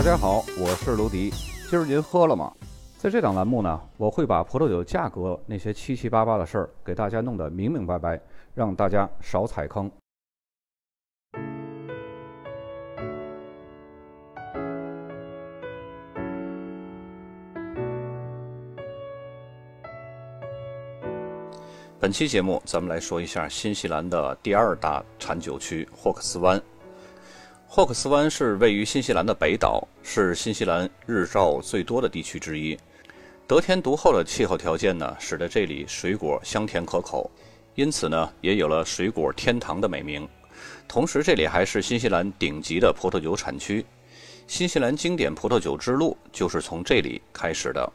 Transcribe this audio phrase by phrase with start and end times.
[0.00, 1.30] 大家好，我是卢迪。
[1.68, 2.50] 今儿您喝了吗？
[2.96, 8.18] 在这档栏目呢，我会把葡萄酒价格那些七七八八的事儿给大家弄得明明白白，
[8.54, 9.90] 让大家少踩坑。
[21.98, 26.58] 本期节目，咱们来说一下新西兰的第二大产酒区霍克斯湾。
[27.72, 32.76] 霍克斯湾是位于新西兰的北岛，是新西兰日照最多的地区之一。
[33.46, 37.30] 得天独厚的气候条件呢，使得这里水果香甜可口，
[37.76, 40.28] 因此呢，也有了“水果天堂”的美名。
[40.88, 43.86] 同时，这里还是新西兰顶级的葡萄酒产区。
[44.48, 47.88] 新西兰经典葡萄酒之路就是从这里开始的。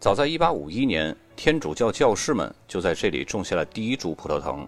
[0.00, 4.66] 早在1851年，天主教教士们就在这里种下了第一株葡萄藤。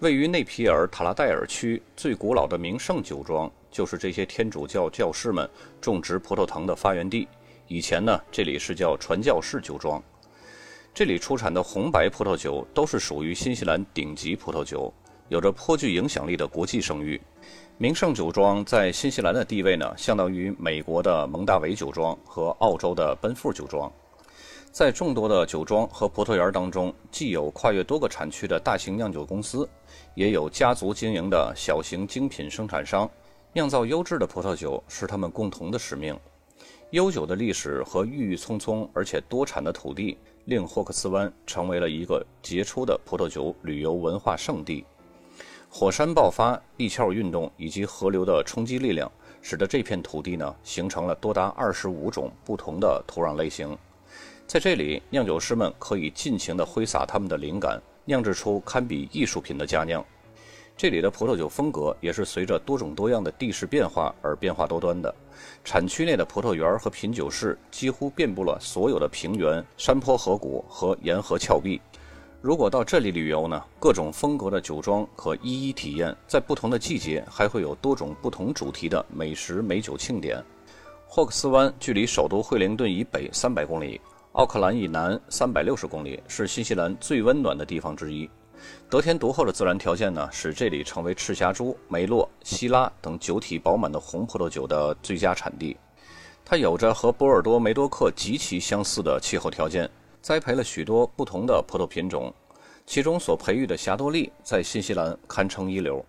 [0.00, 7.28] 位于内皮尔塔拉戴尔区最古老的名胜酒庄，就是这些天主教教士们种植葡萄藤的发源地。
[7.68, 10.02] 以前呢，这里是叫传教士酒庄。
[10.94, 14.90] 这里出产的红白葡萄酒都是属于新西兰顶级葡萄酒，
[15.28, 17.20] 有着颇具影响力的国际声誉。
[17.76, 23.92] 名胜酒庄在新西兰的地位呢，相当于美国的蒙大维酒庄和澳洲的奔富酒庄。
[24.72, 29.68] 在众多的酒庄和葡萄园当中，既有跨越多个产区的大型酿酒公司，
[30.14, 33.08] 也有家族经营的小型精品生产商。
[33.52, 36.18] 酿造优质的葡萄酒是他们共同的使命。
[36.90, 44.84] 悠久的历史和郁郁葱葱而且多产的土地，令霍克斯湾成为了一个杰出的葡萄酒旅游文化圣地。
[45.68, 53.76] 火山爆发、地壳运动以及河流的冲击力量，使得这片土地呢形成了多达二十五种不同的土壤类型。
[54.48, 60.04] 在这里，酿酒师们可以尽情地挥洒他们的灵感，酿制出堪比艺术品的佳酿。
[60.76, 65.14] 这里的葡萄酒风格也是随着多种多样的地势变化而变化多端的。
[65.62, 71.80] 产区内的葡萄园和品酒室几乎遍布了所有的平原、山坡、河谷和沿河峭壁。
[72.40, 76.16] 如果到这里旅游呢，各种风格的酒庄可一一体验。
[76.26, 80.42] 在不同的季节，还会有多种不同主题的美食美酒庆典。
[81.06, 84.00] 霍克斯湾距离首都惠灵顿以北三百公里。
[84.34, 88.30] 奥克兰以南三百六十公里是新西兰最温暖的地方之一。
[88.88, 95.76] 得天独厚的自然条件呢，使这里成为赤霞珠、梅洛、希拉等酒体饱满的红葡萄酒的最佳产地。
[96.44, 99.90] 它有着和波尔多、梅多克极其相似的气候条件，
[100.22, 102.32] 栽培了许多不同的葡萄品种，
[102.86, 106.04] 其中所培育的霞多丽在新西兰堪称一流。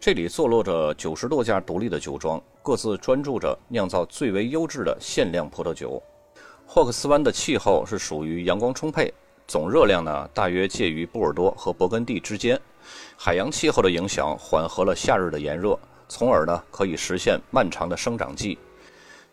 [0.00, 6.02] 这里坐落着九十多家独立的酒庄，各自专注着酿造最为优质的限量葡萄酒。
[6.74, 9.12] 霍克斯湾的气候是属于阳光充沛，
[9.46, 12.58] 总热量呢大约介于波尔多和勃艮第之间。
[13.14, 15.78] 海洋气候的影响缓和了夏日的炎热，
[16.08, 18.56] 从而呢可以实现漫长的生长季。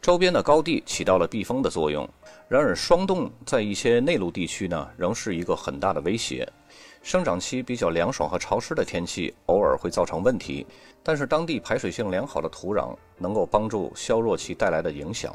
[0.02, 2.06] 周边的高地起到了避风的作用。
[2.50, 6.46] 然而，霜冻在一些内陆地区呢仍是一个很大的威胁。
[7.02, 10.68] 生长期比较凉爽和潮湿的天气偶尔会造成问题，
[11.02, 15.34] 但是当地排水性良好的土壤能够帮助削弱其带来的影响。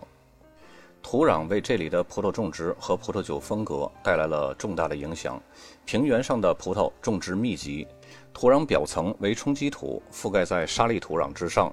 [1.04, 5.40] 土壤为这里的葡萄种植和葡萄酒风格带来了重大的影响。
[5.84, 7.86] 平原上的葡萄种植密集，
[8.32, 11.70] 土壤表层为冲积土，覆盖在沙砾土壤之上。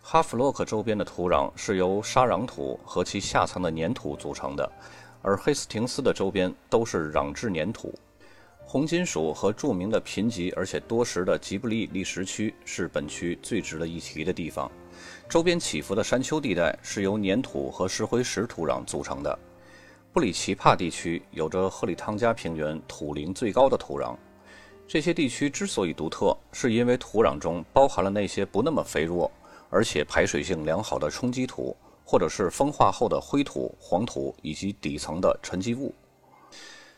[0.00, 4.72] 哈弗洛克周边的土壤是由沙壤土和其下层的粘土组成的，
[5.20, 7.94] 而黑斯廷斯的周边都是壤质粘土。
[8.64, 14.70] 红金属和著名的贫瘠而且多石的吉布利砾石区是本区最值得一提的地方。
[15.28, 19.38] 周边起伏的山丘地带是由粘土和石灰石土壤组成的。
[20.10, 24.16] 布里奇帕地区有着赫里汤加平原土龄最高的土壤。
[24.86, 29.30] 这些地区之所以独特，是因为土壤中包含了那些不那么肥沃，
[29.68, 35.94] 而且排水性良好的冲积土，或者是风化后的灰土、黄土以及底层的沉积物。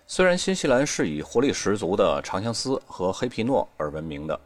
[0.07, 4.41] 虽然新西兰是以活力十足的长相思和黑皮诺而闻名的。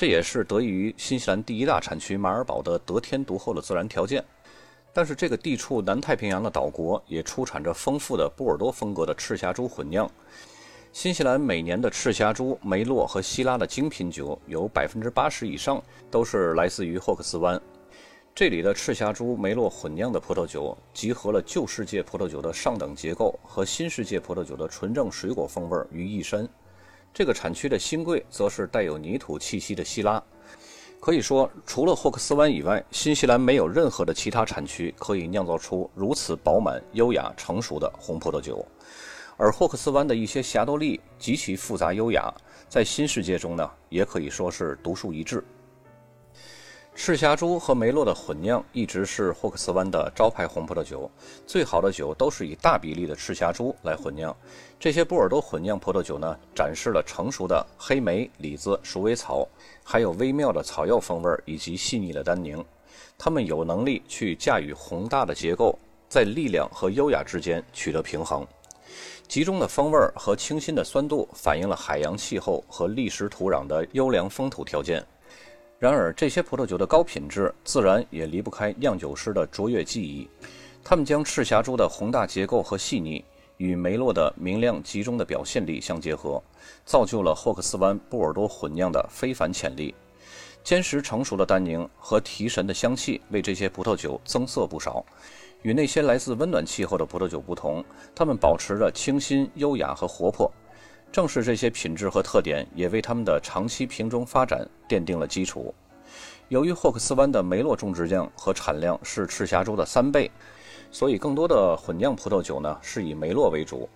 [0.00, 4.24] 这也是得益于新西兰第一大产区马尔堡的得天独厚的自然条件，
[4.94, 10.10] 但是这个地处南太平洋的岛国也出产着丰富的波尔多风格的赤霞珠混酿。
[10.90, 17.60] 新西兰每年的赤霞珠、梅洛和希拉的精品酒有百分之八十以上都是来自于霍克斯湾。
[18.34, 26.48] 这里的赤霞珠、梅洛混酿的葡萄酒集合了旧世界葡萄酒的上等结构和新世界葡萄酒的纯正水果风味于一身。
[27.12, 30.22] 这个产区的新贵则是带有泥土气息的希拉。
[31.00, 38.62] 可以说，除了霍克斯湾以外，新西兰没有任何的其他产区可以酿造出如此饱满、优雅、成熟的红葡萄酒。
[39.38, 42.30] 而霍克斯湾的一些霞多丽极其复杂优雅，
[42.68, 45.42] 在新世界中呢，也可以说是独树一帜。
[47.02, 51.10] 赤霞珠和梅洛的混酿一直是霍克斯湾的招牌红葡萄酒。
[51.46, 54.36] 最好的酒都是以大比例的赤霞珠来混酿。
[54.78, 59.48] 这些波尔多混酿葡萄酒呢，展示了成熟的黑莓、李子、鼠尾草，
[59.82, 62.62] 还有微妙的草药风味以及细腻的单宁。
[63.16, 68.46] 它们有能力去驾驭宏大的结构，在力量和优雅之间取得平衡。
[69.26, 75.02] 集中的风味和清新的酸度反映了海洋气候和砾石土壤的优良风土条件。
[75.80, 80.28] 然而，这些葡萄酒的高品质自然也离不开酿酒师的卓越技艺。
[80.84, 83.24] 他们将赤霞珠的宏大结构和细腻
[83.56, 86.38] 与梅洛的明亮集中的表现力相结合，
[86.84, 89.94] 造就了霍克斯湾波尔多混酿的非凡潜力。
[90.62, 95.02] 坚实成熟的单宁和提神的香气为这些葡萄酒增色不少。
[95.62, 97.82] 与那些来自温暖气候的葡萄酒不同，
[98.14, 100.52] 它们保持着清新、优雅和活泼。
[101.12, 105.74] 正是这些品质和特点，也为他们的长期瓶中发展奠定了基础。
[106.48, 110.30] 由于霍克斯湾的梅洛种植量和产量是赤霞珠的三倍，
[110.90, 113.88] 所以更多的混酿葡萄酒呢是以梅洛为主。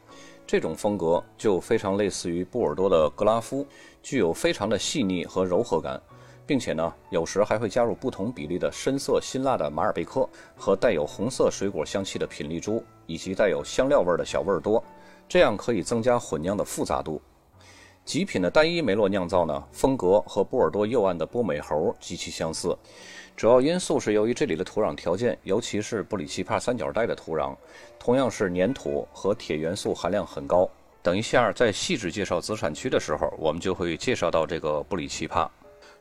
[0.47, 3.67] 这种风格就非常类似于波尔多的格拉夫，
[4.03, 6.01] 具有非常的细腻和柔和感，
[6.45, 14.83] 并且呢有时还会加入不同比例的深色辛辣的马尔贝克和带有红色水果香气的品丽珠，以及带有香料味的小味多。
[15.29, 17.21] 这样可以增加混酿的复杂度。
[18.05, 22.77] 极品的单一梅洛酿造呢，风格和波尔多右岸的波美猴极其相似。
[23.35, 27.57] 主要因素是由于这里的土壤条件，尤其是布里奇帕三角带的土壤，
[27.99, 30.69] 同样是粘土和铁元素含量很高。
[31.03, 35.51] 等一下在细致介绍子产区的时候，我们就会介绍到这个布里奇帕。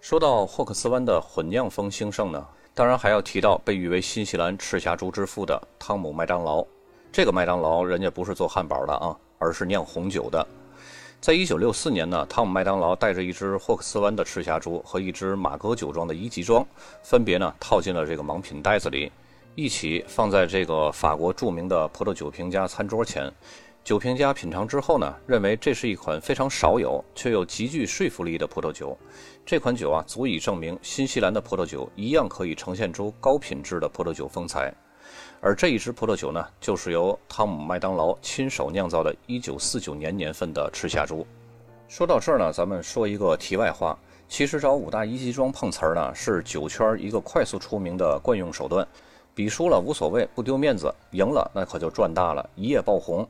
[0.01, 6.65] 说到霍克斯湾的混酿风兴盛呢，当然还要提到被誉为新西兰赤霞珠之父的汤姆麦当劳。
[7.13, 10.47] 这个麦当劳人家不是做汉堡的啊，而是酿红酒的。
[11.21, 16.65] 在一九六四年呢，汤姆麦当劳带着一只霍克斯湾的赤霞珠和一只马格酒庄的一级庄，
[17.03, 19.11] 分别呢套进了这个盲品袋子里，
[19.53, 23.31] 一起放在这个法国著名的葡萄酒评家餐桌前。
[23.83, 28.97] 酒评家品尝之后呢，认为这是一款非常少有却又极具说服力的葡萄酒。
[29.45, 34.73] 这款酒啊，足以证明新西兰的葡萄酒一样可以呈现出高品质的葡萄酒风采。
[35.45, 41.27] 而这一支葡萄酒呢，就是由汤姆麦当劳亲手酿造的1949年年份的赤霞珠。
[41.89, 43.99] 说到这儿呢，咱们说一个题外话。
[44.29, 48.87] 其实找五大一级庄碰瓷儿呢，是酒圈一个快速出名的惯用手段。
[49.35, 53.27] 比输了无所谓，不丢面子；赢了那可就赚大了，一夜爆红。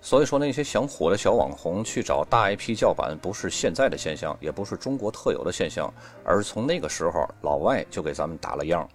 [0.00, 5.92] 所以说，那些想火的小网红去找大 IP 叫板，不是现在的现象，也不是中国特有的现象，
[6.24, 8.88] 而从那个时候老外就给咱们打了样。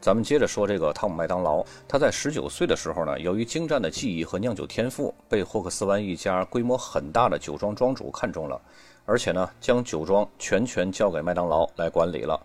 [0.00, 8.58] 咱们接着说这个汤姆麦当劳，他在十九岁的时候呢，由于精湛的技艺和酿酒天赋，被霍克斯湾一家规模很大的酒庄庄主看中了，
[9.04, 12.40] 而且呢，将酒庄全权交给麦当劳来管理了。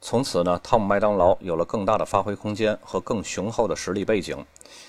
[0.00, 4.44] 从此呢，汤姆麦当劳有了更大的发挥空间和更雄厚的实力背景，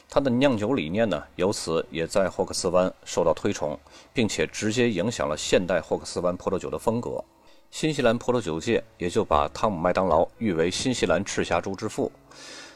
[0.10, 3.80] 他的酿酒理念呢，由此也在霍克斯湾受到推崇，
[4.12, 7.24] 并且直接影响了现代霍克斯湾葡萄酒的风格。
[7.72, 12.12] 新西兰葡萄酒界也就把汤姆·麦当劳誉为新西兰赤霞珠之父。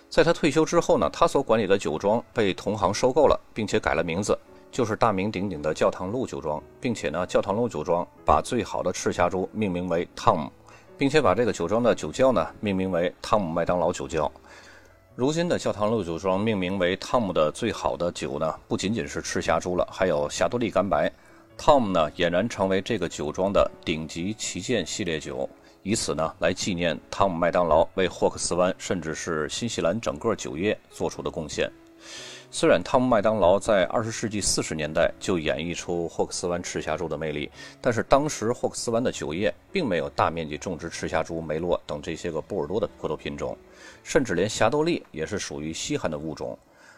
[0.07, 4.37] 在他退休之后呢，他所管理的酒庄被同行收购了，并且改了名字，
[4.71, 10.51] 就是大名鼎鼎的教堂路酒庄，并且呢，教堂路酒庄把最好的赤霞珠命名为汤姆，
[10.95, 14.31] 并且把这个酒庄的酒窖呢命名为汤姆·麦当劳酒窖。
[15.15, 21.11] 如今的教堂路酒庄命名为汤姆的最好的酒呢，不仅仅是赤霞珠了，还有霞多丽干白。
[21.57, 25.49] 汤姆呢，俨然成为这个酒庄的顶级旗舰系列酒，
[25.81, 31.71] 以此呢来纪念汤姆麦当劳为霍克斯湾甚至是新西兰整个酒业做出的贡献。
[32.51, 43.57] 虽然汤姆麦当劳在二十世纪四十年代就演绎出霍克斯湾赤霞珠的魅力，但是当时霍克斯湾的酒业并没有大面积种植赤霞珠、梅洛等这些个波尔多的葡萄品种，
[44.03, 46.57] 甚至连霞多丽也是属于稀罕的物种。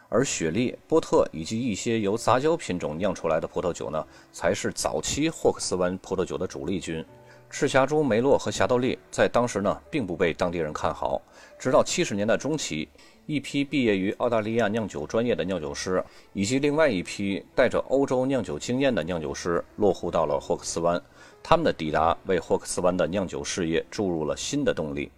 [0.09, 7.03] 而雪莉、波特以及一些由杂交品种酿出来的葡萄酒呢，才是早期霍克斯湾葡萄酒的主力军。
[7.49, 11.21] 赤霞珠、梅洛和霞多丽在当时呢，并不被当地人看好。
[11.57, 12.89] 直到七十年代中期，
[13.25, 21.01] 一批毕业于澳大利亚酿酒专业的酿酒师，以及另外一批带着欧洲酿酒经验的酿酒师落户到了霍克斯湾。
[21.41, 25.09] 他们的抵达为霍克斯湾的酿酒事业注入了新的动力。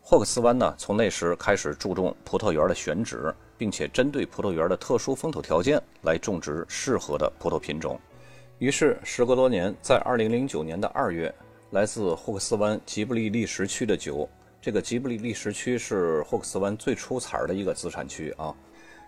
[0.00, 3.34] 霍克斯湾呢，从那时开始注重葡萄园的选址。
[3.60, 8.00] 并且针对葡萄园的特殊风土条件来种植适合的葡萄品种。
[8.56, 11.34] 于是，时隔多年，在2009年的2月，
[11.72, 14.26] 来自霍克斯湾吉布利砾石区的酒，
[14.62, 18.54] 这个吉布利砾石区是霍克斯湾最出彩的一个资产区啊。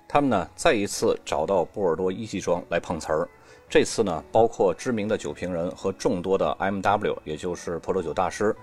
[0.06, 3.26] 他们呢，再一次找到波尔多一级庄来碰瓷儿。
[3.70, 8.54] 这次呢，包括知名的酒评人和众多的 M.W，也就是葡萄酒大师，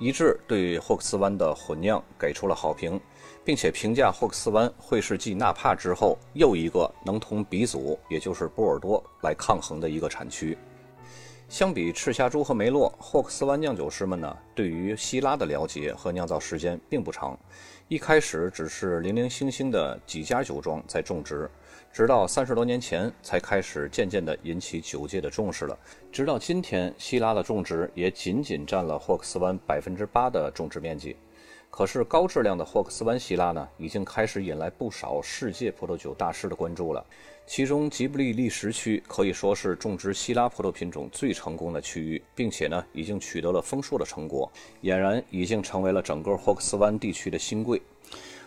[0.00, 2.98] 一致对霍克斯湾的混酿给出了好评，
[3.44, 10.56] 并且评价霍克斯湾会是继纳帕之后又一个能同鼻祖，也就是波尔多来抗衡的一个产区。
[11.50, 17.38] 相比赤霞珠和梅洛，霍克斯湾酿酒师们呢，对于希拉的了解和酿造时间并不长。
[17.88, 21.50] 一开始只是零零星星的几家酒庄在种植，
[21.92, 25.76] 直到三十多年前才开始渐渐地引起酒界的重视了。
[26.12, 31.16] 直到今天，希拉的种植也仅仅占了霍克斯湾百分之八的种植面积。
[31.68, 37.04] 可是高质量的霍克斯湾希拉呢，已经开始引来不少世界葡萄酒大师的关注了。
[37.46, 44.50] 其中吉布利利什区可以说是种植希拉葡萄品种最成功的区域，并且呢，已经取得了丰硕的成果，
[44.82, 47.82] 俨然已经成为了整个霍克斯湾地区的新贵。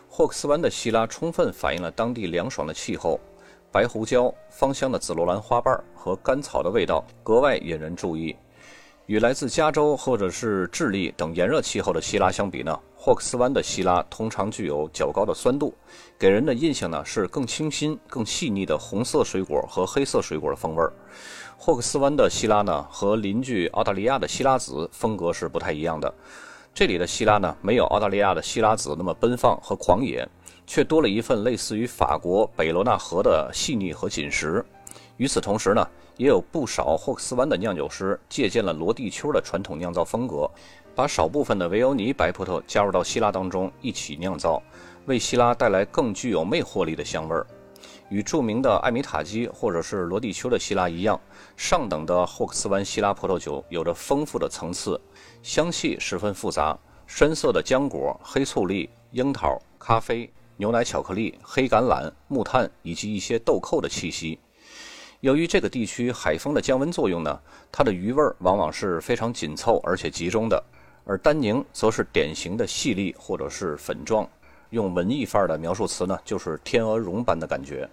[0.09, 3.19] 霍克斯湾的希拉充分反映了当地凉爽的气候，
[3.73, 8.35] 白胡椒、芳香的紫罗兰花瓣和甘草的味道格外引人注意。
[9.07, 12.79] 与来自加州或者是智利等炎热气候的希拉相比呢？
[12.95, 15.73] 霍克斯湾的希拉通常具有较高的酸度，
[16.19, 20.93] 给人的印象呢是更清新、更细腻的红色水果和黑色水果的风味儿。
[21.57, 26.13] 霍克斯湾的希拉呢和邻居澳大利亚的希拉子风格是不太一样的。
[26.75, 30.27] 这里的希拉呢没有澳大利亚的希拉子那么奔放和狂野，
[30.65, 34.63] 却多了一份类似于法国北罗纳河的细腻和紧实。
[35.17, 40.49] 与此同时呢，也有不少霍克斯湾的酿酒师借鉴了罗地丘的传统酿造风格。
[40.95, 44.61] 把少部分的维欧尼白葡萄加入到希拉当中一起酿造，
[45.07, 47.47] 为希拉带来更具有魅惑力的香味儿。
[48.09, 51.19] 与著名的艾米塔基或者是罗地丘的希拉一样，
[51.57, 55.01] 上等的霍克斯湾希拉葡萄酒有着丰富的层次，
[55.41, 56.77] 香气十分复杂，
[57.07, 64.39] 深色的浆果、黑醋栗、樱桃、咖啡、牛奶、巧克力、黑橄榄、木炭以及一些豆蔻的气息。
[65.21, 67.39] 由于这个地区海风的降温作用呢，
[67.71, 70.63] 它的余味儿往往是非常紧凑而且集中的。
[71.05, 74.25] 而单宁则是典型的细粒或者是粉状，
[74.69, 77.89] 用文艺范儿的描述词呢，就是天鹅绒般的感觉。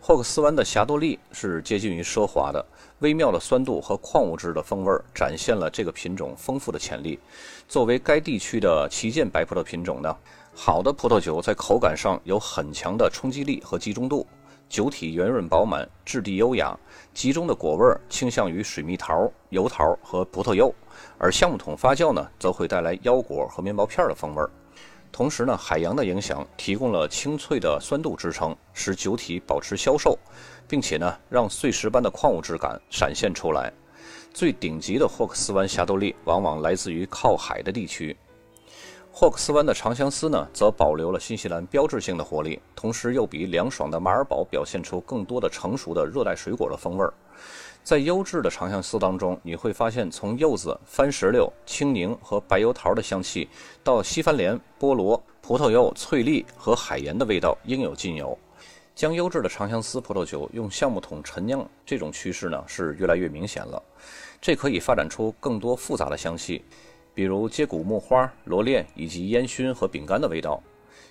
[0.00, 2.64] 霍克斯湾的霞多丽是接近于奢华的，
[2.98, 7.18] 微妙的酸度和矿物质的风味展现了这个品种丰富的潜力。
[7.66, 10.14] 作为该地区的旗舰白葡萄品种呢，
[10.56, 14.26] 好的葡萄酒在口感上有很强的冲击力和集中度。
[14.68, 16.76] 酒体圆润饱满，质地优雅，
[17.12, 20.72] 集中的果味儿倾向于水蜜桃、油桃和葡萄柚，
[21.18, 24.42] 而橡木桶发酵呢，则会带来腰果和面包片的风味。
[25.12, 30.18] 同时呢，海洋的影响提供了清脆的酸度支撑，使酒体保持消瘦，
[30.66, 33.72] 并且呢，让碎石般的矿物质感闪现出来。
[34.32, 38.16] 最顶级的霍克斯湾霞多丽往往来自于靠海的地区。
[39.16, 47.14] 霍克斯湾的长相思呢，则保留了新西兰标志性的活力，同时又比凉爽的马尔堡表现出更多的成熟的热带水果的风味儿。
[47.84, 53.48] 在优质的长相思当中，你会发现从柚子、番石榴、青柠和白油桃的香气，
[53.84, 58.36] 到西番莲、菠萝、葡萄柚、翠栗和海盐的味道应有尽有。
[58.96, 63.80] 将优质的长相思葡萄酒用橡木桶陈酿，这种趋势呢是越来越明显了。
[64.40, 66.64] 这可以发展出更多复杂的香气。
[67.14, 70.60] 比如接骨木花、罗列以及烟熏和饼干的味道，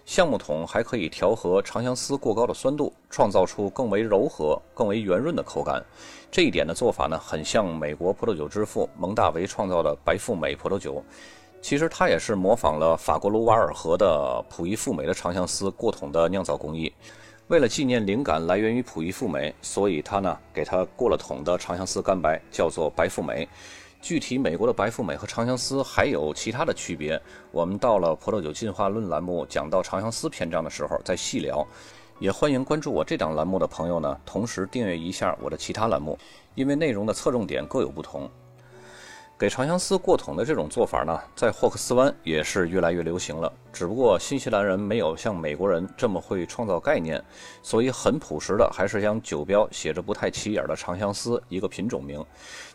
[0.06, 5.82] 橡木桶还可以调和长相思过高的酸度，创造出更为柔和、更为圆润的口感。
[6.30, 11.02] 这一点的做法呢，很像美国葡萄酒之父蒙大维创造的白富美葡萄酒。
[11.62, 16.92] 其实它也是模仿了法国卢瓦尔河的普伊富美的长相思过桶的酿造工艺。
[17.48, 23.48] 为了纪念灵感来源于普伊富美，所以它呢给它过了桶的长相思干白叫做白富美。
[24.04, 27.20] 具体美国的白富美和长相思还有其他的区别，
[27.52, 31.66] 我们到了《葡萄酒进化论》栏目讲到长相思篇章的时候再细聊。
[32.20, 36.20] 也欢迎关注我这档栏目的朋友呢，同时订阅一下我的其他栏目，
[36.54, 38.30] 因为内容的侧重点各有不同。
[39.44, 43.52] 给长相思过桶的这种做法呢，在霍克斯湾也是越来越流行了。
[43.74, 47.22] 只不过新西兰人没有像美国人这么会创造概念，
[47.62, 52.26] 所以很朴实的还是将酒标写着不太起眼的长相思一个品种名。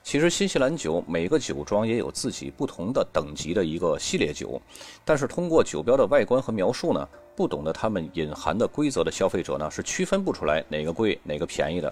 [0.02, 4.60] 其实新西兰酒每个酒庄也有自己不同的等级的一个系列酒，
[5.06, 11.90] 但是通过酒标的外观和描述呢，不懂得它们隐含的规则的消费者呢是区分不出来哪个贵哪个便宜的。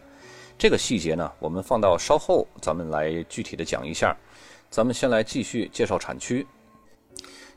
[0.59, 4.15] 这个细节呢，我们放到稍后咱们来具体的讲一下。
[4.71, 6.47] 咱们先来继续介绍产区。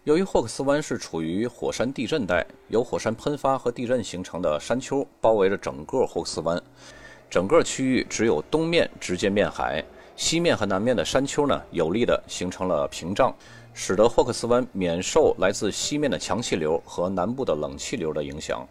[0.05, 6.61] 由于霍克斯湾是处于火山地震带，由火山喷发和地震形成的山丘包围着整个霍克斯湾，
[7.29, 9.83] 整个区域只有东面直接面海，
[10.15, 13.35] 西面和南面的山丘呢有力的形成了屏障，
[13.73, 18.65] 使得霍克斯湾免受来自西面的强气流和南部的冷气流的影响。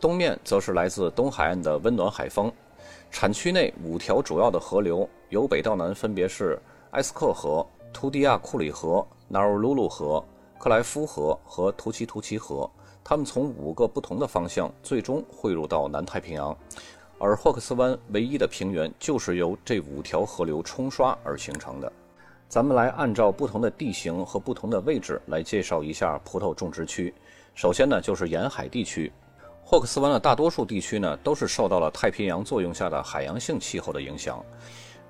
[0.00, 2.50] 东面则是来自东海岸的温暖海风。
[3.10, 6.58] 产区内五条主要的河流由北到南分别是。
[6.92, 10.22] 埃斯克河、图迪亚库里河、纳尔鲁鲁河、
[10.58, 12.70] 克莱夫河和图奇图奇河，
[13.02, 16.54] 它们从五个不同的方向最终汇入到南太平洋。
[17.18, 21.90] 而霍克斯湾唯一的平原就是由这五条河流冲刷而形成的。
[22.46, 27.14] 咱们来按照不同的地形和不同的位置来介绍一下葡萄种植区。
[27.54, 29.10] 首先呢，就是沿海地区。
[29.64, 34.44] 霍克斯湾的大多数地区呢，都是受到了太平洋作用下的海洋性气候的影响。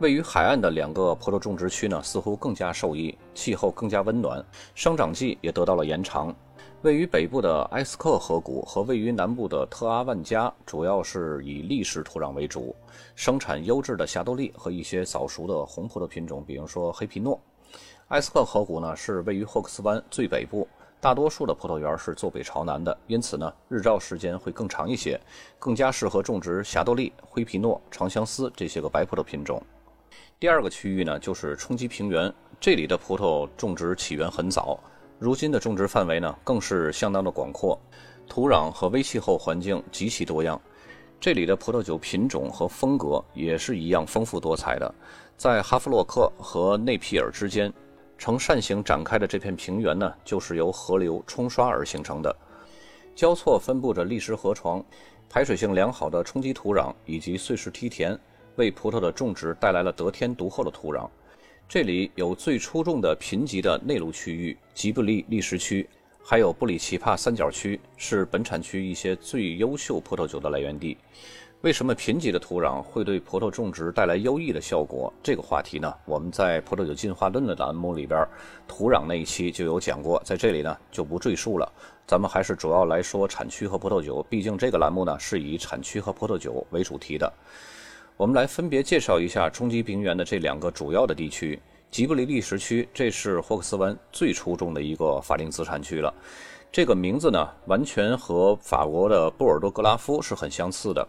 [0.03, 4.45] 位于海岸的两个葡萄种植区呢，似乎更加受益，气候更加温暖，
[4.75, 6.35] 生长季也得到了延长。
[6.83, 12.75] 位于北部的埃斯克河谷和位于南部的特阿万加，主要是以砾石土壤为主，
[13.15, 17.41] 生产优质的霞多丽和一些早熟的红葡萄品种，比如说黑皮诺。
[18.09, 20.67] 埃斯克河谷呢，是位于霍克斯湾最北部。
[21.01, 25.21] 大多数的葡萄园是坐北朝南的，因此呢，日照时间会更长一些，
[25.61, 29.63] 更加适合种植霞多丽、灰皮诺、长相思这些个白葡萄品种。
[30.43, 34.77] 第二个区域呢，就是冲积平原，这里的葡萄种植起源很早，
[35.21, 37.79] 如今的种植范围呢，更是相当的广阔，
[38.27, 40.61] 土壤和微气候环境极其多样，
[41.21, 44.95] 这里的葡萄酒品种和风格也是一样丰富多彩的，
[45.37, 47.73] 在哈弗洛克和内皮尔之间。
[48.19, 52.37] 呈扇形展开的这片平原呢，就是由河流冲刷而形成的，
[53.15, 54.85] 交错分布着砾石河床，
[55.29, 58.19] 排水性良好的冲积土壤以及碎石梯田，
[58.57, 61.09] 为葡萄的种植带来了得天独厚的土壤。
[61.69, 65.89] 这里有最出众的贫瘠的内陆区域——吉布利砾石区，
[66.23, 70.99] 还有布里奇帕三角区，是本产区一些最优秀葡萄酒的来源地。
[71.63, 75.13] 为什么贫瘠的土壤会对葡萄种植带来优异的效果？
[75.23, 78.27] 这个话题呢，我们在《葡萄酒进化论》的栏目里边，
[78.67, 81.73] 土壤那一期就有讲过，在这里呢就不赘述了。
[82.05, 87.33] 咱们还是主要来说产区和葡萄酒，毕竟这个栏目呢是以产区和葡萄酒为主题的。
[88.23, 91.61] 我们来分别介绍一下冲积平原的这两个主要的地区。
[91.91, 96.15] 吉布利砾石区，这是霍克斯湾最出众的一个法定资产区了。
[96.71, 101.05] 这个名字呢，完全和法国的波尔多格拉夫是很相似的。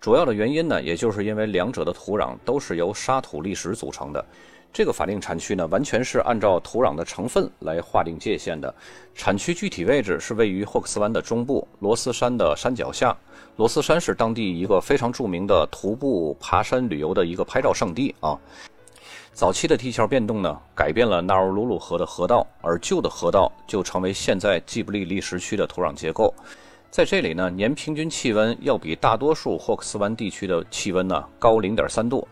[0.00, 4.24] 主要的原因呢，也就是因为两者的土壤都是由沙土砾石组成的。
[4.72, 8.74] 这个法定产区呢，完全是按照土壤的成分来划定界限的。
[9.14, 13.14] 产区具体位置是位于霍克斯湾的中部罗斯山的山脚下。
[13.58, 18.38] 罗斯山是当地一个非常著名的徒步爬山旅游的一个拍照圣地啊。
[19.32, 26.32] 早期的地壳变动呢，改变了纳尔鲁鲁河的河道，而旧的河道就成为现在吉布利砾石区的土壤结构。
[26.88, 32.26] 在这里呢，年平均气温要比大多数霍克斯湾地区的气温呢高零点三度。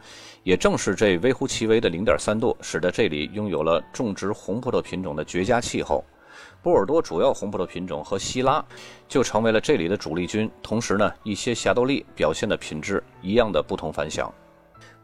[0.44, 6.04] 也正是这微乎其微的零点三度，使得这里拥有了种植红葡萄品种的绝佳气候。
[6.66, 8.60] 波尔多主要红葡萄品种和希拉
[9.06, 10.50] 就成为了这里的主力军。
[10.60, 14.34] 同时呢，一些霞多丽表现的品质一样的不同凡响。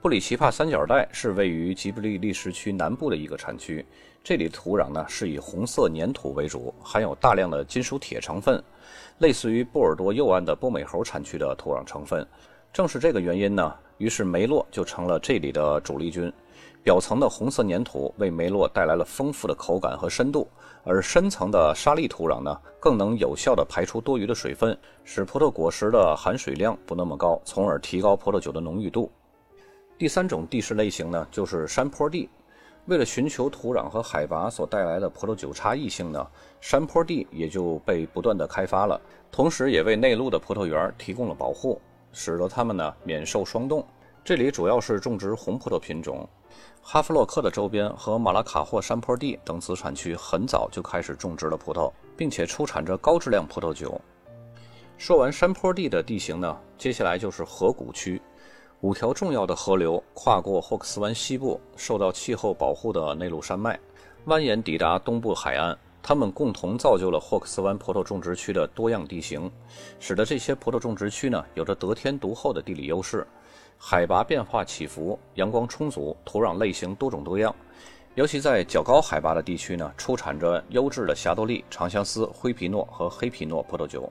[0.01, 3.87] 布里奇帕三角带是位于吉布利砾石区南部的一个产区，
[4.25, 8.61] 这里土壤呢是以红色粘土为主，含有大量的金属铁成分。
[9.19, 12.27] 类似于波尔多右岸的波美猴产区的土壤成分，
[12.73, 16.33] 正是这个原因呢，于是梅洛就成了这里的主力军。
[16.83, 20.49] 表层的红色粘土为梅洛带来了丰富的口感和深度，
[20.83, 29.11] 而深层的沙砾土壤呢，更能有效地排出多余的水分，使葡萄果实的含水量不那么高，从而提高葡萄酒的浓郁度。
[29.97, 32.29] 第三种地势类型呢，就是山坡地。
[32.87, 36.27] 为了寻求土壤和海拔所带来的葡萄酒差异性呢，
[36.61, 43.87] 山坡地也就被不断的开发了，同时也为内陆的葡萄园提供了保护，使得它们呢免受霜冻。
[44.25, 46.29] 这里主要是种植红葡萄品种，
[46.81, 54.01] 哈弗洛克的周边和马拉卡霍山坡地等子产区很早就开始种植了葡萄，并且出产着高质量葡萄酒。
[54.97, 58.23] 说完山坡地的地形呢，接下来就是河谷区。
[58.83, 63.77] 五条重要的河流跨过霍克斯湾西部受到气候保护的内陆山脉，
[64.27, 65.77] 蜿蜒抵达东部海岸。
[66.01, 69.51] 它们共同造就了霍克斯湾葡萄种植区的多样地形，
[69.99, 73.27] 使得这些葡萄种植区呢有着得天独厚的地理优势。
[73.85, 77.53] 海拔变化起伏，阳光充足，土壤类型多种多样。
[78.15, 84.11] 尤其在较高海拔的地区呢，出产着优质的霞多丽、长相思、灰皮诺和黑皮诺葡萄酒。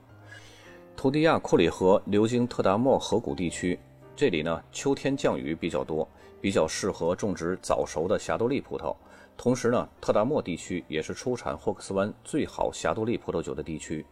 [0.97, 3.79] 图迪亚库里河流经特达莫河谷地区。
[4.13, 6.05] 这里呢，秋天降雨比较多，
[6.41, 8.93] 比较适合种植早熟的霞多丽葡萄。
[9.37, 14.05] 同时呢，特达莫地区也是出产霍克斯湾最好霞多丽葡萄酒的地区。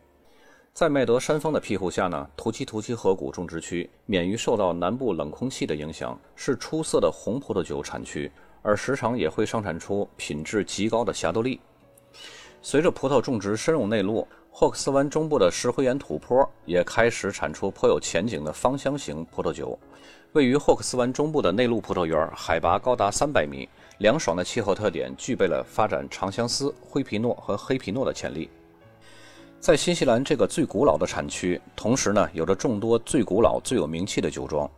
[0.79, 11.59] 在麦德山峰的庇护下呢，图奇图奇河谷种植区免于受到南部冷空气的影响，是出色的红葡萄酒产区，而时常也会生产出品质极高的霞多丽。
[12.61, 14.25] 随着葡萄种植深入内陆。
[14.49, 19.77] 霍克斯湾中部的石灰岩土坡也开始产出颇有前景的芳香型葡萄酒。
[20.31, 28.49] 位于霍克斯湾中部的内陆葡萄园，海拔高达三百米，凉爽的气候特点具备了发展长相思、灰皮诺和黑皮诺的潜力。
[29.59, 34.69] 在新西兰这个最古老的产区，同时呢，有着众多最古老、最有名气的酒庄。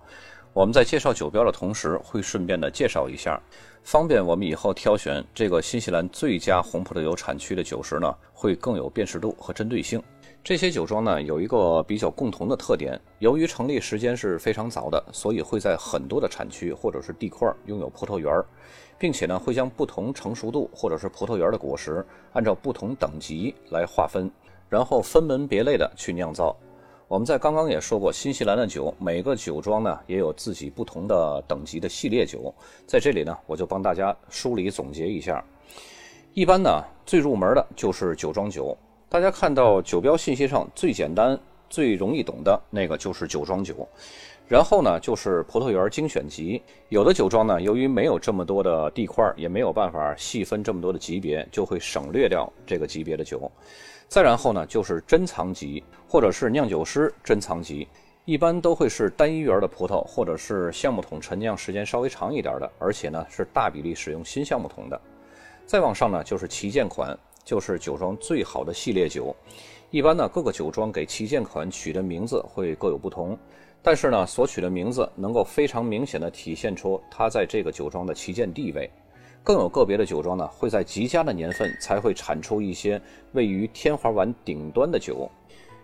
[0.54, 3.40] 我们在介绍酒标的同时，会顺便的介绍一下，
[3.84, 10.02] 方便我们以后挑选这个新西兰最佳红葡萄酒产区的酒时呢，会更有辨识度和针对性。
[10.44, 18.34] 这些酒庄呢，有一个比较共同的特点，由于成立时间是非常早的，所以会在很多的产区或者是地块拥有葡萄园，
[18.98, 24.30] 并且呢，会将不同成熟度或者是葡萄园的果实按照不同等级来划分。
[24.72, 26.56] 然后分门别类的去酿造。
[27.10, 32.56] 我们在刚刚也说过，新西兰的酒每个酒庄呢也有自己不同的等级的系列酒。
[32.88, 35.44] 在这里呢，我就帮大家梳理总结一下。
[36.34, 38.78] 一般呢，最入门的就是酒庄酒。
[39.10, 41.38] 大家看到酒标信息上最简单、
[41.70, 43.86] 最容易懂的那个就是酒庄酒。
[44.48, 46.62] 然后呢，就是葡萄园精选集。
[46.88, 53.52] 有的酒庄呢，由于没有这么多的地块，也没有办法细分这么多的级别，就会省略掉这个级别的酒。
[54.12, 57.88] 再然后呢，就是珍藏级，或者是酿酒师珍藏级，
[58.26, 65.00] 一般都会是单一园的葡萄，或者是橡木桶陈酿时间稍微长一点的，而且呢是大比例使用新橡木桶的。
[65.66, 69.34] 再往上呢，就是旗舰款，就是酒庄最好的系列酒。
[69.92, 73.38] 一般呢，各个酒庄给旗舰款取的名字会各有不同，
[73.82, 78.92] 但是呢，所取的名字能够非常明显的体现出它在这个酒庄的旗舰地位。
[79.44, 83.02] 更有个别的酒庄呢，会在极佳的年份才会产出一些
[83.34, 85.30] 位于天花板顶端的酒。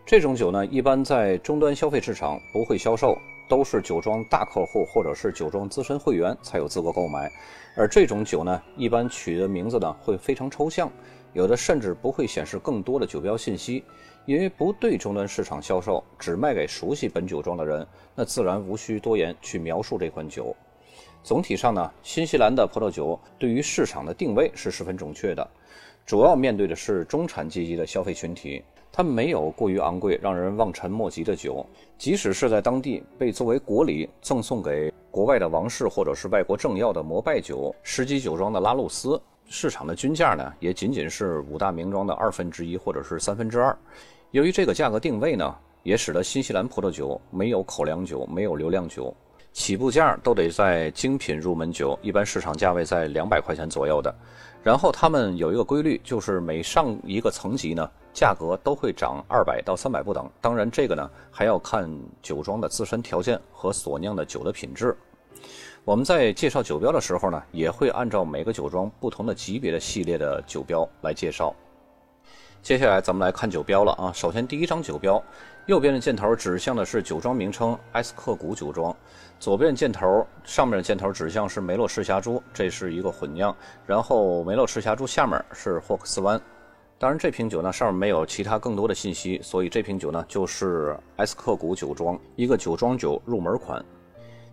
[0.05, 3.17] 这种酒呢，一般在终端消费市场不会销售，
[3.49, 7.31] 都是酒庄大客户或者是酒庄资深会员才有资格购买。
[7.75, 10.89] 而这种酒呢，一般取的名字呢会非常抽象，
[11.33, 13.83] 有的甚至不会显示更多的酒标信息，
[14.25, 20.55] 因为不对终端市场销售，只卖给熟悉本酒庄的人，那自然无需多言去描述这款酒。
[21.23, 25.47] 总体上呢，新西兰的葡萄酒对于市场的定位是十分准确的，
[26.05, 28.63] 主要面对的是中产阶级的消费群体。
[28.89, 31.63] 它没有过于昂贵、让人望尘莫及的酒，
[31.99, 43.77] 即使是在当地被作为国礼赠送给国外的王室或者是外国政要的膜拜酒，十级酒庄的拉露斯，市场的均价呢，也仅仅是五大名庄的二分之一或者是三分之二。
[44.31, 49.13] 由于这个价格定位呢，也使得新西兰葡萄酒没有口粮酒，没有流量酒。
[49.57, 54.13] 起步价都得在精品入门酒，一般市场价位在两百块钱左右的。
[54.63, 60.29] 然后他们有一个规律，就是每上一个层级呢，价格都会涨二百到三百不等。
[60.39, 61.89] 当然，这个呢还要看
[62.21, 64.95] 酒庄的自身条件和所酿的酒的品质。
[65.83, 71.53] 我们在介绍酒标的时候呢，也会按照每个酒庄不同的级别的系列的酒标来介绍。
[72.61, 74.11] 接下来咱们来看酒标了啊。
[74.13, 75.23] 首先第一张酒标，
[75.67, 78.93] 右边的箭头指向的是酒庄名称埃斯克谷酒庄，
[79.39, 83.55] 左边箭头上面的箭头指向是梅洛赤霞珠，这是一个混酿。
[83.85, 86.39] 然后梅洛赤霞珠下面是霍克斯湾。
[86.99, 93.83] 当然这瓶酒呢上面没有其他更多的信息，所以这瓶酒呢就是埃斯克谷酒庄一个酒庄酒入门款。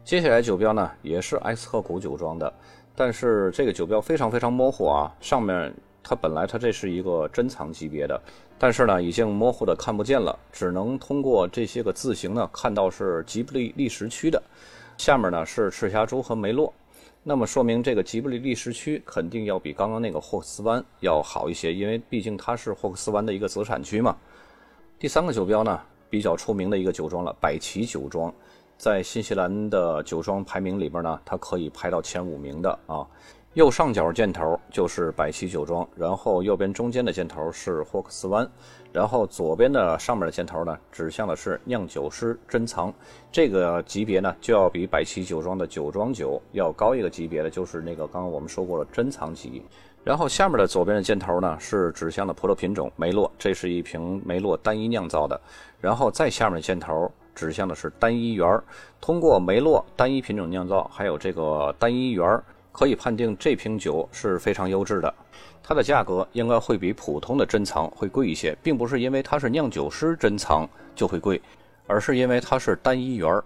[0.04, 2.52] 接下来酒标呢也是埃斯克谷酒庄的，
[2.94, 5.74] 但是这个酒标非常非常模糊啊，上面。
[6.04, 8.20] 它本来它这是一个珍藏级别的，
[8.58, 14.40] 但是呢已经模糊的看不见了，只能通过这些个字形呢看到是吉布利历史区的，
[14.98, 16.70] 下面呢是赤霞珠和梅洛，
[17.22, 24.14] 那么说明这个吉布利历史区肯定要比刚刚那个霍克斯湾要好一些，因为毕竟它是霍克斯湾的一个子产区嘛。
[24.98, 28.32] 第三个酒标呢比较出名的一个酒庄了，百奇酒庄，
[28.76, 33.06] 在新西兰的酒庄排名里边呢，它可以排到前五名的啊。
[33.54, 38.48] 右上角箭头就是百奇酒庄，然后右边中间的箭头是霍克斯湾，
[38.92, 42.92] 然后左边的上面的箭头呢，指向的是酿酒师珍藏。
[43.30, 49.62] 这个级别呢，就要比百奇酒庄的酒庄酒要高一个级别的，就是那个刚刚我们说过了珍藏级。
[50.02, 55.40] 然后下面的左边的箭头呢，是指向的葡萄品种梅洛，这是一瓶梅洛单一酿造的。
[55.80, 58.60] 然后再下面的箭头指向的是单一园，
[59.00, 62.42] 通过梅洛单一品种酿造，还有这个单一园。
[62.74, 65.14] 可以判定这瓶酒是非常优质的，
[65.62, 71.40] 它的价格应该会比普通的珍藏会贵一些，并不是因为它是酿酒师珍藏就会贵，
[71.86, 73.44] 而是因为它是单一园儿。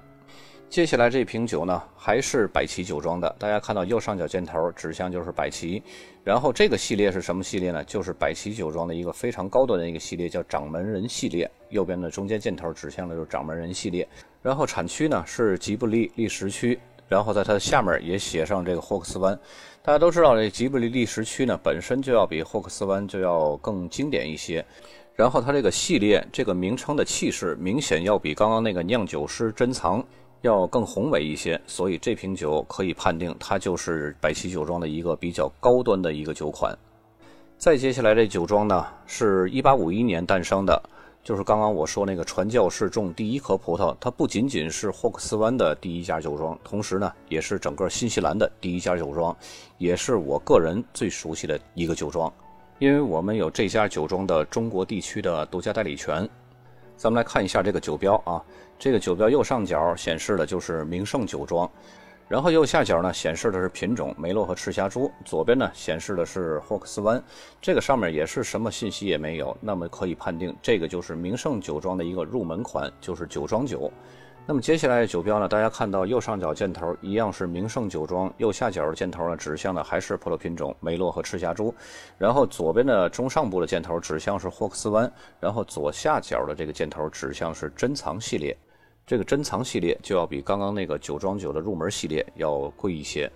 [0.71, 5.83] 接下来这瓶酒呢，还是百奇酒庄的，大家看到右上角箭头指向就是百奇，
[6.25, 7.85] 然后这个系列是什么系列呢？
[7.85, 11.51] 就是百奇酒庄的一个非常高端的一个系列，叫掌门人系列。
[11.69, 14.09] 右边的中间箭头指向的就是掌门人系列，
[14.43, 16.79] 然后产区呢是吉布利历史区。
[17.09, 19.39] 然后在它的下面也写上这个霍克斯湾，
[19.83, 24.65] 大家都知道这吉布利历史区呢本身就要比霍克斯湾就要更经典一些，
[25.15, 30.05] 然后它这个系列这个名称的气势明显要比刚刚那个酿酒师珍藏
[30.43, 36.77] 要更宏伟一些，所以这瓶酒可以判定它就是百旗酒庄的一个比较高端的一个酒款。
[37.57, 40.81] 再接下来这酒庄呢，是一八五一年诞生的。
[41.25, 49.37] 就是刚刚我说那个传教士种第一颗葡萄，它不仅仅是霍克斯湾的第一家酒庄，同时呢，也是整个新西兰的第一家酒庄，
[49.77, 52.33] 也是我个人最熟悉的一个酒庄，
[52.79, 56.27] 因为我们有这家酒庄的中国地区的独家代理权。
[56.97, 58.43] 咱们来看一下这个酒标啊，
[58.79, 61.71] 这个酒标右上角显示的就是名胜酒庄。
[62.29, 67.23] 然后右下角呢显示的是品种梅洛和赤霞珠，左边呢显示的是霍克斯湾，
[67.59, 73.91] 这个上面也是什么信息也没有，那么可以判定这个就是名胜酒庄的一个入门款，就是酒庄酒。
[74.47, 81.75] 那么接下来的酒标呢，大家看到右上角箭头一样是名胜酒庄，右下角的箭头呢指向的还是葡萄品种梅洛和赤霞珠，
[82.19, 85.11] 然后左边的中上部的箭头指向是霍克斯湾，
[85.41, 88.57] 然后左下角的这个箭头指向是珍藏系列。
[89.09, 93.31] 这个珍藏系列就要比刚刚那个酒庄酒的入门系列要贵一些。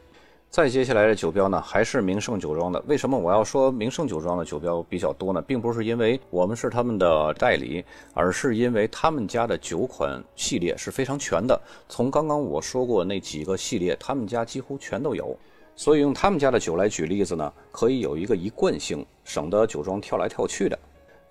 [0.51, 2.79] 再接下来的酒标呢，还是名胜酒庄的。
[2.87, 5.41] 为什么我要说名胜酒庄的酒标比较多呢？
[5.41, 7.83] 并不是因为我们是他们的代理，
[8.13, 11.59] 而是因为他们家的酒款系列是非常全的。
[11.89, 15.35] 从刚刚我说过那几个系列，他们家几乎全都有。
[15.75, 20.79] 所以用他们家的酒来举例子呢，可以有一个一贯性，省得酒庄跳来跳去的。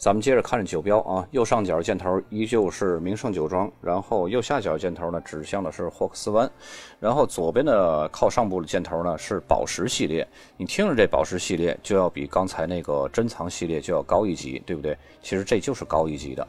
[0.02, 6.52] 咱们接着看这酒标啊，右上角箭头依旧是名胜酒庄，然后右下角箭头呢指向的是霍克斯湾，
[7.00, 10.28] 然后左边的靠上部的箭头呢是宝石系列。
[10.58, 14.98] 你听着这宝石系列就要比刚才那个珍藏系列就要高一级，对不对？
[15.22, 16.48] 其实这就是高一级的。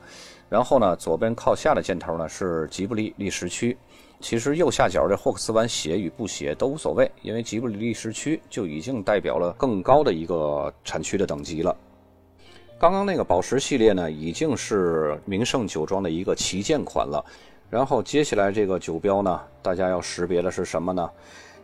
[0.48, 3.76] 然后呢，左边靠下的箭头呢是吉布利历史区。
[4.18, 11.76] 其实右下角这霍克斯湾写与不写都无所谓，因为吉布利历史区就已经代表了更高的一个产区的等级了。
[12.82, 17.24] 刚刚那个宝石系列呢，已经是名胜酒庄的一个旗舰款了。
[17.70, 21.08] 然后接下来这个酒标呢，大家要识别的是什么呢？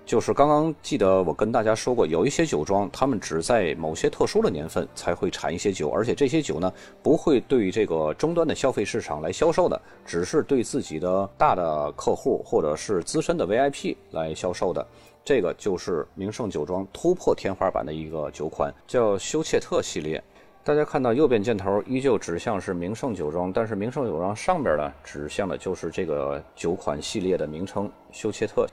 [0.06, 14.86] 就是刚刚记得我跟大家说过，有一些酒庄，他们只在某些特殊的年份才会产一些酒，而且这些酒呢，不会对这个终端的消费市场来销售的，只是对自己的大的客户或者是资深的 VIP 来销售的。
[15.24, 20.22] 这个就是名胜酒庄突破天花板的一个酒款，叫休切特系列。
[20.68, 28.66] 大家看到右边箭头依旧指向是名胜酒庄，但是名胜酒庄上边呢指向的就是这个酒款系列的名称休切特，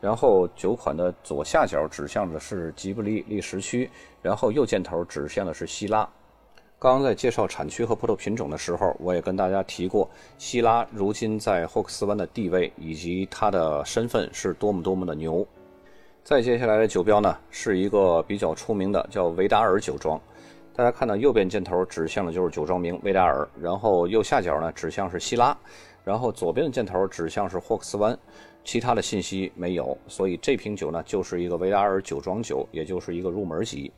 [0.00, 3.90] 然后酒款的左下角指向的是吉布利历史区，
[4.22, 6.08] 然后右箭头指向的是希拉。
[6.78, 15.46] 刚刚在介绍产区和葡萄品种的时候，我也跟大家提过，希拉如今在霍克斯湾的地位以及它的身份是多么多么的牛。
[16.24, 20.18] 再接下来的酒标呢，是一个比较出名的叫维达尔酒庄。
[20.74, 25.56] 大家看到右边箭头指向的就是酒庄名维达尔，然后右下角呢指向是希拉，
[26.02, 28.18] 然后左边的箭头指向是霍克斯湾，
[28.64, 33.92] 其他的信息没有，所以这瓶酒呢就是一个维达尔酒庄酒，也就是一个入门级。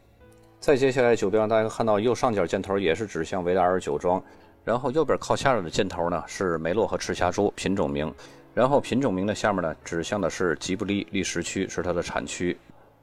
[0.58, 4.20] 再接下来酒标，大家看到右上角箭头也是指向维达尔酒庄，
[4.64, 8.12] 然后右边靠下的箭头呢是梅洛和赤霞珠品种名，
[8.52, 12.56] 然后品种名的下面呢指向的是吉布利历史区，是它的产区。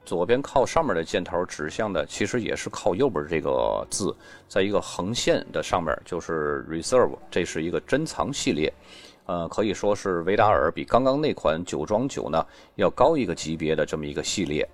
[0.04, 4.14] 左边靠上面的箭头指向的，其实也是靠右边这个字，
[4.48, 8.72] 在一个横线的上面就是 Reserve，这是一个珍藏系列，
[9.26, 14.68] 呃，可以说是维达尔比刚刚那款酒庄酒呢要高一个级别的这么一个系列。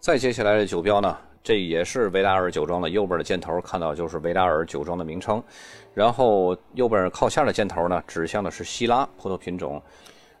[0.00, 5.42] 再接下来的酒标呢，这也是维达尔酒庄的右边的箭头，看到就是维达尔酒庄的名称，
[5.92, 9.82] 然后右边靠下的箭头呢指向的是希拉葡萄品种。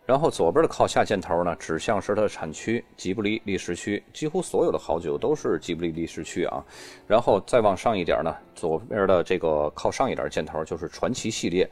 [0.06, 6.62] 然后左边的靠下箭头呢，指向是它的产区吉布利历史区，几乎所有的好酒都是吉布利历史区啊。
[7.06, 11.66] 然后再往上一点呢，左边的这个靠上一点箭头就是传奇系列，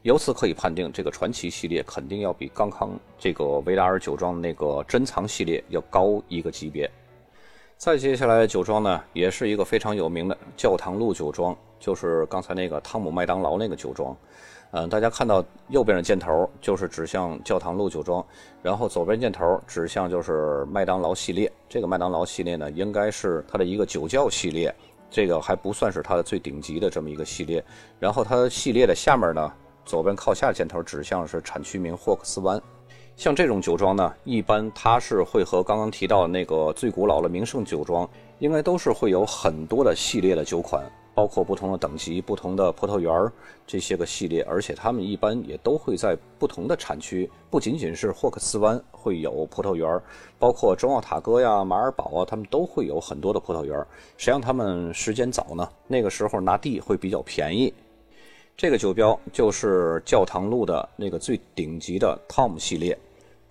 [0.00, 6.90] 由此可以判定这个传奇系列肯定要比刚刚这个维达尔酒庄的那个珍藏系列要高一个级别。
[7.76, 14.16] 再接下来酒庄呢，也是一个非常有名的教堂路酒庄，就是刚才那个汤姆麦当劳那个酒庄。
[14.72, 18.24] 嗯，大家看到右边的箭头就是指向教堂路酒庄，
[18.60, 21.52] 然后左边箭头指向就是麦当劳系列。
[21.68, 24.74] 这个麦当劳系列呢，应该是它的一个酒窖系列，
[25.08, 27.64] 这个还不算是它的最顶级的这么一个系列。
[28.00, 29.52] 然后它系列的下面呢，
[29.84, 32.60] 左边靠下箭头指向是产区名霍克斯湾。
[33.16, 38.08] 像这种酒庄呢，一般它是会和刚刚提到的那个最古老的名胜酒庄，
[38.40, 40.84] 应该都是会有很多的系列的酒款。
[41.14, 43.32] 包括不同的等级、不同的葡萄园儿
[43.66, 50.02] 这些个系列，而且他们一般也都会在不同的产区，不仅仅是霍克斯湾会有葡萄园儿，
[50.38, 53.86] 包括中奥塔哥呀、马尔堡啊，他们都会有很多的葡萄园儿。
[54.16, 55.68] 谁让他们时间早呢？
[55.86, 57.72] 那个时候拿地会比较便宜。
[58.56, 62.98] 这个酒标就是教堂路的那个最顶级的 Tom 系列。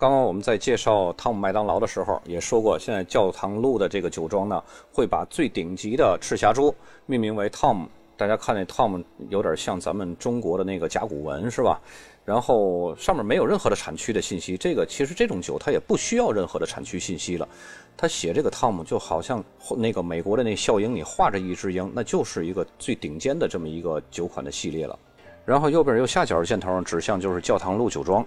[0.03, 4.61] 刚刚我们在介绍汤姆麦当劳的时候也说过，现在教堂路的这个酒庄呢，
[4.91, 7.87] 会把最顶级的赤霞珠命名为 Tom。
[8.17, 11.79] 大家看那 Tom 有点像咱们中国的那个甲骨文，是吧？
[12.25, 14.57] 然后上面没有任何的产区的信息。
[14.57, 17.47] 这个其实这种酒它也不需要任何的产区信息了。
[17.95, 19.41] 它写这个 Tom 就好像
[19.77, 24.99] 那个美国的那笑鹰，你画着一只鹰，那就是一个最顶尖的这么一个酒款的系列了。
[25.45, 28.25] 然后右边右下角的箭头指向就是教堂路酒庄。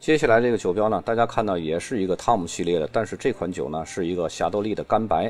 [0.00, 5.24] 接下来这个酒标呢，大家看到也是一个汤姆系列的，但是这款酒呢是一个霞多丽的干白。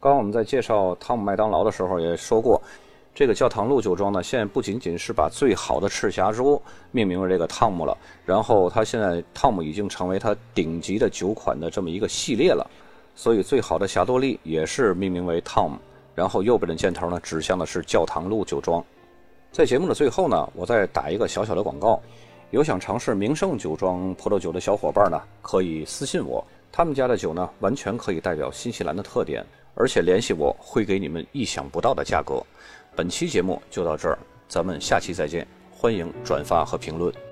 [0.00, 2.60] 刚刚我们在介绍汤姆麦当劳的时候也说过。
[3.14, 6.60] 这个教堂路酒庄呢，现在不仅仅是把最好的赤霞珠
[6.92, 12.68] 命名为这个汤姆了，然后它现在汤姆已经成为它顶级的酒款的这么一个系列了，
[13.14, 15.76] 所以最好的霞多丽也是命名为汤姆，
[16.14, 18.82] 然后右边的箭头呢指向的是教堂路酒庄。
[19.52, 22.00] 在节目的最后呢，我再打一个小小的广告，
[22.50, 32.42] 有想尝试名胜酒庄葡萄酒的小伙伴呢，可以私信我，他们家的酒呢完全可以代表新西兰的特点，而且联系我会给你们意想不到的价格。
[32.96, 35.46] 本期节目就到这儿，咱们下期再见。
[35.70, 37.29] 欢迎转发和评论。